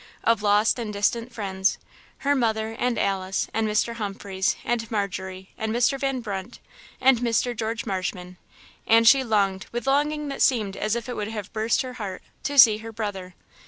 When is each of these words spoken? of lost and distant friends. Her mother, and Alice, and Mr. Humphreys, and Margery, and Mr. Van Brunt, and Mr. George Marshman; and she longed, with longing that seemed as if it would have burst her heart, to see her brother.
of 0.23 0.41
lost 0.41 0.79
and 0.79 0.91
distant 0.91 1.31
friends. 1.31 1.77
Her 2.25 2.33
mother, 2.35 2.71
and 2.79 2.97
Alice, 2.97 3.47
and 3.53 3.67
Mr. 3.67 3.97
Humphreys, 3.97 4.55
and 4.65 4.89
Margery, 4.89 5.51
and 5.59 5.71
Mr. 5.71 5.99
Van 5.99 6.21
Brunt, 6.21 6.57
and 6.99 7.19
Mr. 7.19 7.55
George 7.55 7.85
Marshman; 7.85 8.37
and 8.87 9.07
she 9.07 9.23
longed, 9.23 9.67
with 9.71 9.85
longing 9.85 10.27
that 10.29 10.41
seemed 10.41 10.75
as 10.75 10.95
if 10.95 11.07
it 11.07 11.15
would 11.15 11.27
have 11.27 11.53
burst 11.53 11.83
her 11.83 11.93
heart, 12.01 12.23
to 12.41 12.57
see 12.57 12.79
her 12.79 12.91
brother. 12.91 13.35